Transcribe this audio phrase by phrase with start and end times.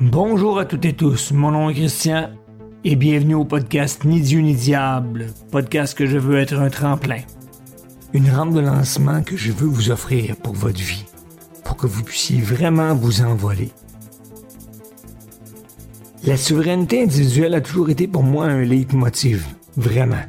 [0.00, 2.30] Bonjour à toutes et tous, mon nom est Christian
[2.82, 7.20] et bienvenue au podcast Ni Dieu ni Diable, podcast que je veux être un tremplin.
[8.12, 11.04] Une rampe de lancement que je veux vous offrir pour votre vie,
[11.82, 13.70] que vous puissiez vraiment vous envoler.
[16.22, 19.44] La souveraineté individuelle a toujours été pour moi un leitmotiv,
[19.76, 20.22] vraiment.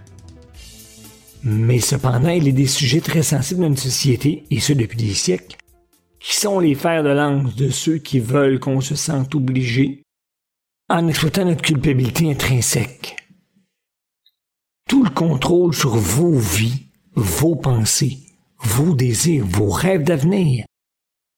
[1.43, 5.13] Mais cependant, il est des sujets très sensibles dans une société, et ce depuis des
[5.13, 5.57] siècles,
[6.19, 10.01] qui sont les fers de lance de ceux qui veulent qu'on se sente obligé
[10.89, 13.15] en exploitant notre culpabilité intrinsèque.
[14.89, 18.17] Tout le contrôle sur vos vies, vos pensées,
[18.59, 20.65] vos désirs, vos rêves d'avenir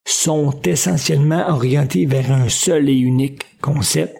[0.06, 4.16] sont essentiellement orientés vers un seul et unique concept,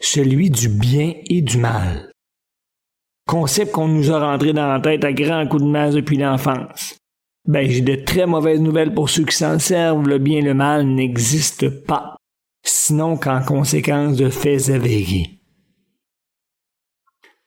[0.00, 2.10] celui du bien et du mal.
[3.26, 6.96] Concept qu'on nous a rentré dans la tête à grands coups de masse depuis l'enfance.
[7.46, 10.06] Ben, j'ai de très mauvaises nouvelles pour ceux qui s'en servent.
[10.06, 12.16] Le bien et le mal n'existent pas.
[12.62, 15.40] Sinon qu'en conséquence de faits avérés.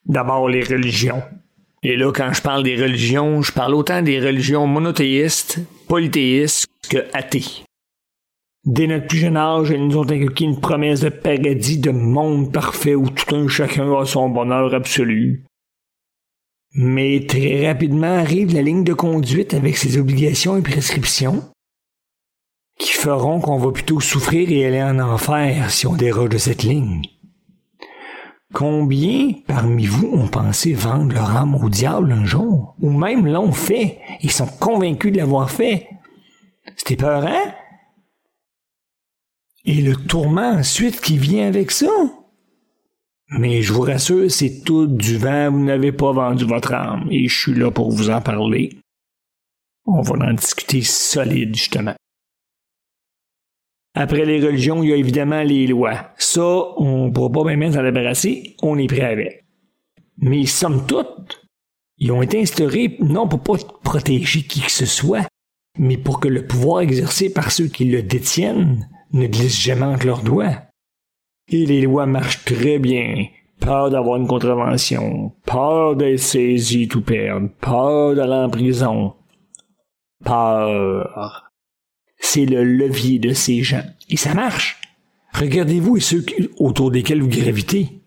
[0.05, 1.21] D'abord, les religions.
[1.83, 7.05] Et là, quand je parle des religions, je parle autant des religions monothéistes, polythéistes que
[7.13, 7.63] athées.
[8.63, 12.51] Dès notre plus jeune âge, elles nous ont inculqué une promesse de paradis, de monde
[12.51, 15.45] parfait où tout un chacun a son bonheur absolu.
[16.73, 21.43] Mais très rapidement arrive la ligne de conduite avec ses obligations et prescriptions
[22.77, 26.63] qui feront qu'on va plutôt souffrir et aller en enfer si on déroge de cette
[26.63, 27.01] ligne.
[28.53, 33.51] Combien parmi vous ont pensé vendre leur âme au diable un jour, ou même l'ont
[33.51, 35.87] fait et sont convaincus de l'avoir fait?
[36.75, 37.53] C'était peurant?
[39.65, 41.91] Et le tourment ensuite qui vient avec ça?
[43.29, 47.27] Mais je vous rassure, c'est tout du vent, vous n'avez pas vendu votre âme, et
[47.27, 48.77] je suis là pour vous en parler.
[49.85, 51.95] On va en discuter solide, justement.
[53.93, 56.11] Après les religions, il y a évidemment les lois.
[56.17, 56.43] Ça,
[56.77, 59.45] on ne pourra pas même s'en débarrasser, on est prêt avec.
[60.17, 61.41] Mais somme toute,
[61.97, 65.27] ils ont été instaurés non pour pas protéger qui que ce soit,
[65.77, 70.05] mais pour que le pouvoir exercé par ceux qui le détiennent ne glisse jamais entre
[70.05, 70.55] leurs doigts.
[71.47, 73.25] Et les lois marchent très bien.
[73.59, 79.13] Peur d'avoir une contravention, peur d'être saisi tout perdre, peur d'aller en prison.
[80.23, 81.51] Peur.
[82.17, 83.83] C'est le levier de ces gens.
[84.09, 84.79] Et ça marche.
[85.33, 86.25] Regardez-vous et ceux
[86.57, 88.01] autour desquels vous gravitez.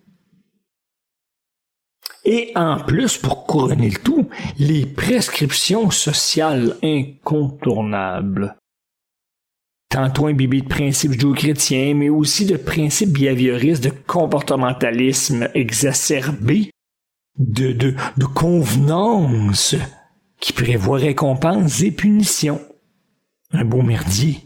[2.25, 4.29] Et en plus, pour couronner le tout,
[4.59, 8.57] les prescriptions sociales incontournables
[9.95, 16.73] tantôt imbibé de principes judéo-chrétiens, mais aussi de principes behavioristes, de comportementalisme exacerbé,
[17.39, 19.77] de, de, de convenance
[20.41, 22.61] qui prévoit récompenses et punitions.
[23.53, 24.39] Un beau merdier.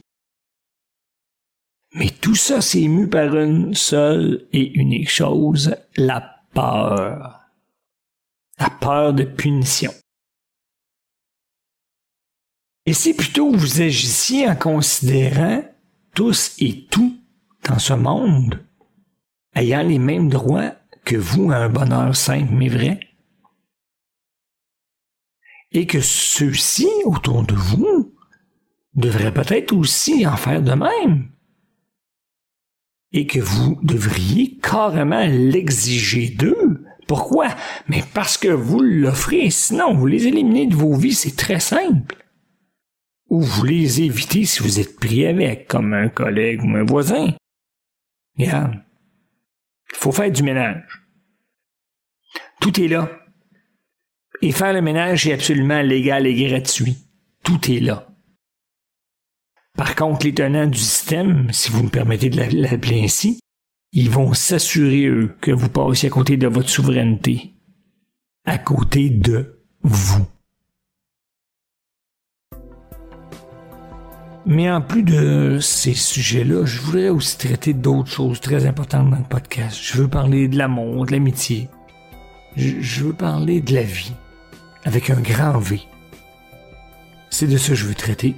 [1.95, 7.41] Mais tout ça s'est ému par une seule et unique chose, la peur.
[8.59, 9.95] La peur de punition.
[12.89, 15.63] Et c'est plutôt vous agissiez en considérant
[16.15, 17.19] tous et tout
[17.69, 18.65] dans ce monde
[19.55, 20.73] ayant les mêmes droits
[21.05, 22.99] que vous à un bonheur simple mais vrai.
[25.71, 28.15] Et que ceux-ci autour de vous
[28.95, 31.29] devraient peut-être aussi en faire de même.
[33.13, 36.87] Et que vous devriez carrément l'exiger d'eux.
[37.07, 37.49] Pourquoi?
[37.87, 42.17] Mais parce que vous l'offrez, sinon vous les éliminez de vos vies, c'est très simple
[43.29, 47.35] ou vous les évitez si vous êtes pris avec, comme un collègue ou un voisin.
[48.39, 48.83] Regarde,
[49.93, 50.85] il faut faire du ménage.
[52.61, 53.11] Tout est là.
[54.41, 56.97] Et faire le ménage est absolument légal et gratuit.
[57.43, 58.09] Tout est là.
[59.77, 63.41] Par contre, les tenants du système, si vous me permettez de l'appeler ainsi,
[63.93, 67.55] ils vont s'assurer, eux, que vous passiez à côté de votre souveraineté.
[68.45, 70.27] À côté de vous.
[74.51, 79.19] Mais en plus de ces sujets-là, je voudrais aussi traiter d'autres choses très importantes dans
[79.19, 79.79] le podcast.
[79.79, 81.69] Je veux parler de l'amour, de l'amitié.
[82.57, 84.15] Je, veux parler de la vie,
[84.87, 85.83] avec un grand V.
[87.29, 88.37] C'est de ça que je veux traiter.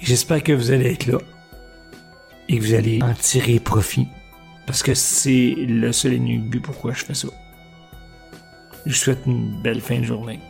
[0.00, 1.18] J'espère que vous allez être là
[2.50, 4.06] et que vous allez en tirer profit.
[4.66, 7.28] Parce que c'est le seul et unique but pourquoi je fais ça.
[8.84, 10.40] Je vous souhaite une belle fin de journée.